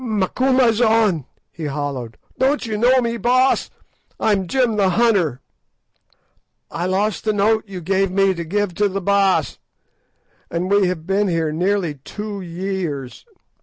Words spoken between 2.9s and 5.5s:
me, Baas? I'm Jim the hunter.